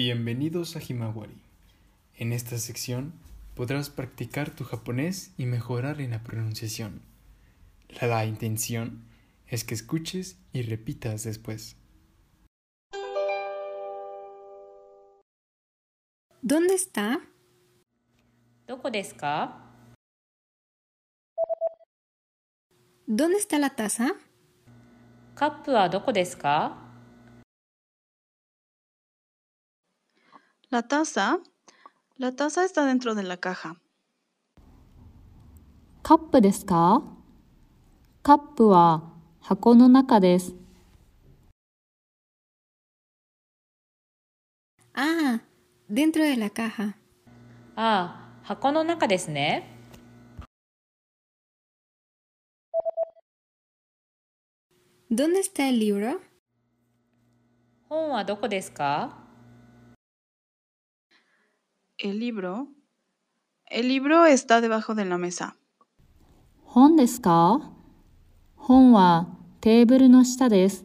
[0.00, 1.42] Bienvenidos a Himawari.
[2.16, 3.12] En esta sección
[3.54, 7.02] podrás practicar tu japonés y mejorar en la pronunciación.
[8.00, 9.04] La, la intención
[9.46, 11.76] es que escuches y repitas después.
[16.42, 17.20] ¿Dónde está?
[18.66, 19.58] どこですか
[23.08, 24.14] ¿Dónde está la taza?
[25.36, 26.76] カップはどこですか
[30.71, 31.37] La taza.
[32.17, 33.75] La taza está dentro de la caja.
[36.01, 37.03] カップですか
[38.23, 40.55] カップは箱の中です。
[44.93, 45.41] Ah,
[45.89, 46.95] dentro de la caja.
[47.75, 49.67] ああ、箱の中ですね。
[55.11, 56.21] ¿Dónde está el libro?
[57.89, 59.20] 本はどこですか
[62.00, 62.68] El libro.
[63.66, 65.56] El libro está debajo de la mesa.
[66.64, 67.72] 本ですか
[68.56, 69.28] 本は
[69.60, 70.84] テーブルの下です。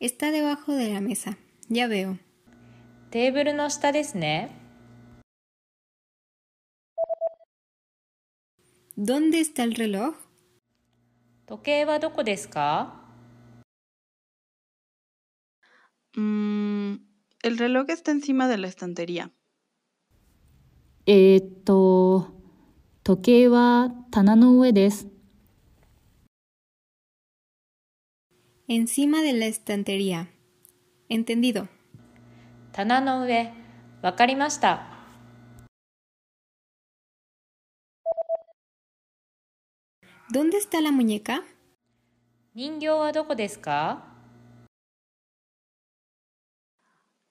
[0.00, 1.36] Está debajo de la mesa.
[1.70, 2.18] Ya veo.
[3.10, 4.54] テーブルの下ですね。
[8.98, 10.14] ¿Dónde está el reloj?
[11.46, 13.01] 時計はどこですか
[16.15, 16.95] Mm,
[17.41, 19.31] el reloj está encima de la estantería.
[21.05, 22.33] Eh, Esto.
[23.03, 24.71] Toque wa tana no ue.
[28.67, 30.31] Encima de la estantería.
[31.09, 31.67] Entendido.
[32.71, 33.51] Tana no ue.
[34.01, 34.89] Wakarimashita.
[40.29, 41.43] ¿Dónde está la muñeca?
[42.53, 44.12] ¿Ningyo wa doko desu ka?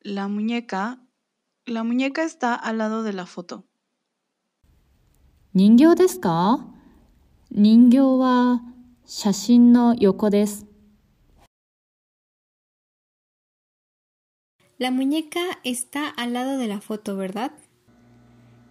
[0.01, 0.99] La muñeca.
[1.65, 3.65] La muñeca está al lado de la foto.
[5.53, 6.65] 人形ですか
[7.51, 8.61] 人形は
[9.05, 10.65] 写真の横です。
[14.79, 17.51] La muñeca está al lado de la foto, ¿verdad?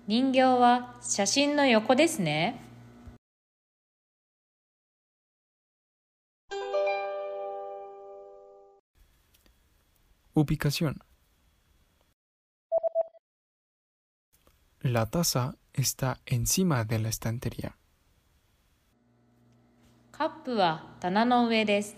[0.07, 2.63] 人形は写真の横ですね。
[10.37, 11.01] Ubicación.
[14.81, 17.77] La taza está encima de la estantería.
[20.13, 21.97] カップは棚の上です。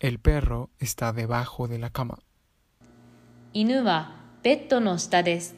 [0.00, 2.18] El perro está debajo de la cama.
[3.54, 5.54] 犬はベッドの下です。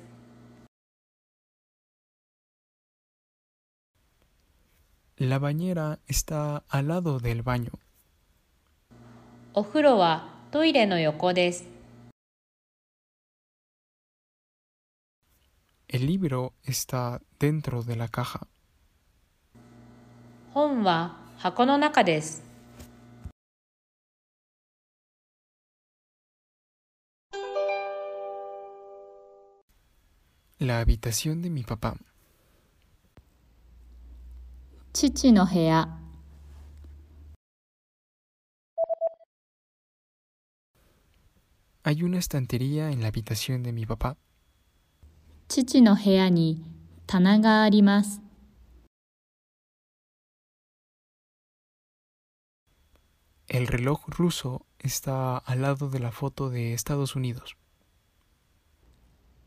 [5.16, 7.72] La bañera está al lado del baño.
[9.54, 11.64] お風呂はトイレの横です。
[15.88, 18.46] El libro está dentro de la caja.
[20.54, 22.44] 本は箱の中です。
[30.60, 31.96] La habitación de mi papá.
[34.92, 35.88] 父の部屋。
[41.82, 44.16] Hay una estantería en la habitación de mi papá.
[45.48, 46.64] 父の部屋に
[47.06, 48.20] 棚があります。
[53.48, 57.56] El reloj ruso está al lado de la foto de Estados Unidos.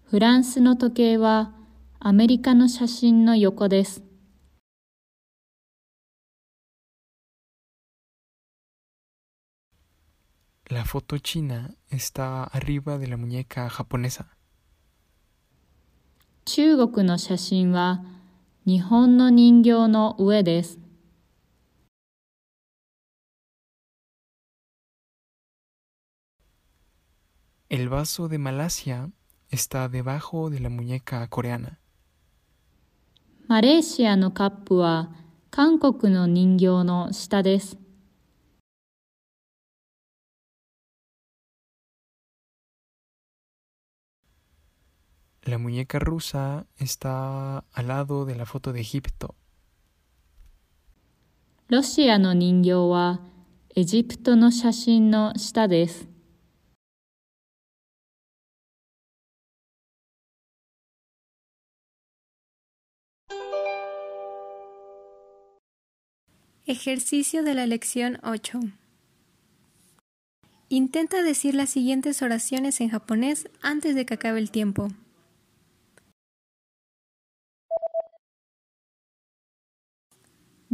[0.06, 1.52] フランスの時計は
[2.00, 4.04] アメリカの写真の横です。
[10.70, 14.28] La foto china está arriba de la muñeca japonesa.
[16.45, 18.03] 中国の写真は
[18.67, 20.79] 日本の人形の上です。
[27.69, 29.09] El vaso de Malasia
[29.51, 31.79] está debajo de la muñeca coreana.
[33.47, 35.11] マレーシアのカップは
[35.51, 37.82] 韓国の人形の下です。
[45.44, 49.36] La muñeca rusa está al lado de la foto de Egipto.
[51.70, 53.20] ロシアの人形は
[53.76, 56.08] エジプトの写真の下です。
[66.66, 68.60] El Ejercicio de la lección 8.
[70.70, 74.90] Intenta decir las siguientes oraciones en japonés antes de que acabe el tiempo.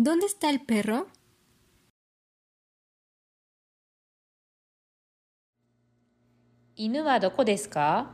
[0.01, 1.09] ¿Dónde está el perro?
[6.77, 8.07] ¿Inu wa doko desu?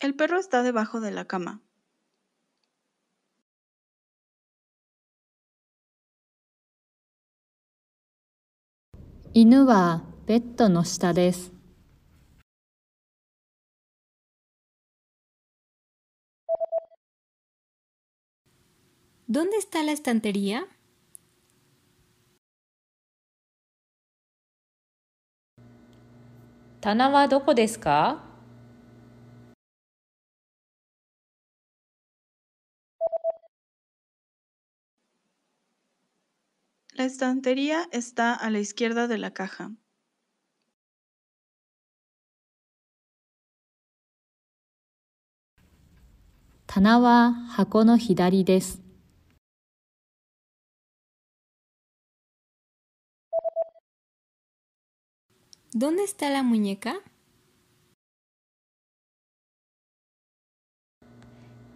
[0.00, 1.62] El perro está debajo de la cama.
[9.34, 11.55] Inu wa betto no shita desu.
[19.28, 20.68] ¿Dónde está la estantería?
[26.80, 28.22] ¿Tana doko desu ka?
[36.94, 39.72] La estantería está a la izquierda de la caja.
[46.66, 47.16] Tana wa
[47.56, 48.85] hako no hidari desu.
[55.72, 56.94] ¿Dónde está la muñeca?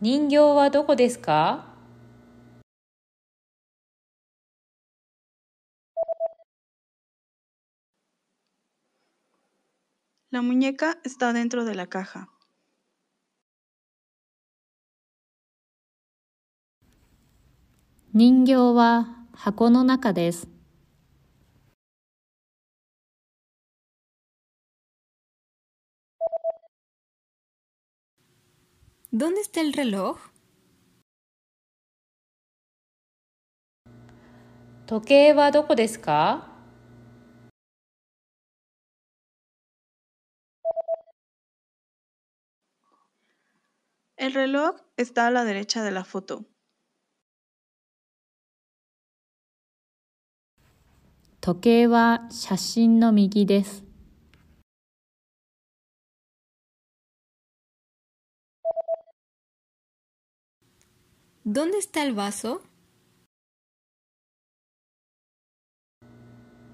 [0.00, 1.66] ¿Ningyo wa doko desu ka?
[10.30, 12.28] La muñeca está dentro de la caja.
[18.12, 20.59] Ningyo wa hako no naka desu.
[29.12, 30.18] ¿Dónde está el reloj?
[34.86, 36.46] ¿Toque wa doko desu ka?
[44.16, 46.44] El reloj está a la derecha de la foto.
[51.40, 53.89] Toque wa shashin no migi desu.
[61.46, 62.60] ¿Dónde está el vaso?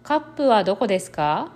[0.02, 1.52] カップはどこですか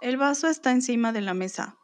[0.00, 1.76] El vaso está encima de la mesa.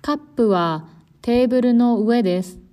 [0.00, 0.88] カップは
[1.22, 2.67] テーブルの上です。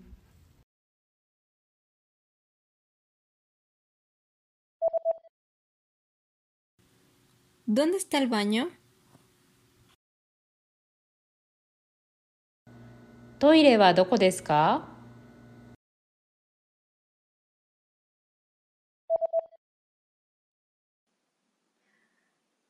[7.77, 8.69] ¿Dónde está el baño?
[13.37, 14.61] ¿Toire wa doko desu ka?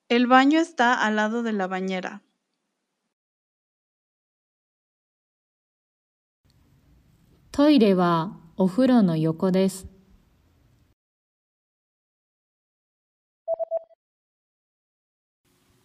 [0.10, 2.24] El baño está al lado de la bañera.
[7.52, 9.95] Toire wa ofuro no yoko desu.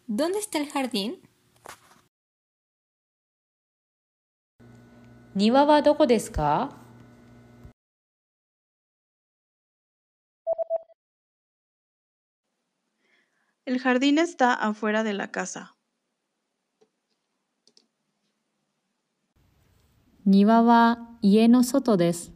[0.09, 1.21] ¿Dónde está el jardín?
[5.35, 6.77] 庭はどこですか
[13.65, 15.75] El jardín está afuera de la casa.
[20.25, 22.31] 庭は家の外です。